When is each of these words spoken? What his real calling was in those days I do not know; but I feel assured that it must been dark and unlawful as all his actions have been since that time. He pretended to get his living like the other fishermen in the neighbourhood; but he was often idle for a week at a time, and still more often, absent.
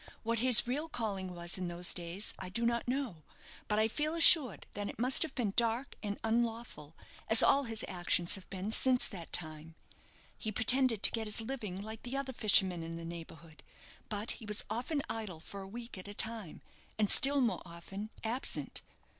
What 0.23 0.39
his 0.39 0.65
real 0.65 0.89
calling 0.89 1.35
was 1.35 1.59
in 1.59 1.67
those 1.67 1.93
days 1.93 2.33
I 2.39 2.49
do 2.49 2.65
not 2.65 2.87
know; 2.87 3.17
but 3.67 3.77
I 3.77 3.87
feel 3.87 4.15
assured 4.15 4.65
that 4.73 4.89
it 4.89 4.97
must 4.97 5.35
been 5.35 5.53
dark 5.55 5.93
and 6.01 6.17
unlawful 6.23 6.95
as 7.29 7.43
all 7.43 7.65
his 7.65 7.85
actions 7.87 8.33
have 8.33 8.49
been 8.49 8.71
since 8.71 9.07
that 9.07 9.31
time. 9.31 9.75
He 10.39 10.51
pretended 10.51 11.03
to 11.03 11.11
get 11.11 11.27
his 11.27 11.39
living 11.39 11.79
like 11.79 12.01
the 12.01 12.17
other 12.17 12.33
fishermen 12.33 12.81
in 12.81 12.95
the 12.97 13.05
neighbourhood; 13.05 13.61
but 14.09 14.31
he 14.31 14.45
was 14.47 14.65
often 14.71 15.03
idle 15.07 15.39
for 15.39 15.61
a 15.61 15.67
week 15.67 15.99
at 15.99 16.07
a 16.07 16.15
time, 16.15 16.63
and 16.97 17.11
still 17.11 17.39
more 17.39 17.61
often, 17.63 18.09
absent. 18.23 18.81